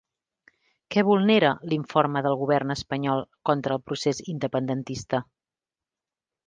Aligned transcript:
Què 0.95 1.03
vulnera 1.09 1.51
l'informe 1.73 2.25
del 2.29 2.39
govern 2.41 2.75
espanyol 2.77 3.23
contra 3.51 3.77
el 3.79 3.85
procés 3.91 4.27
independentista? 4.35 5.23